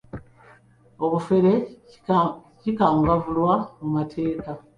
Obufere 1.03 1.53
kikangavvulwa 2.61 3.53
mu 3.79 3.87
mateeka. 3.95 4.49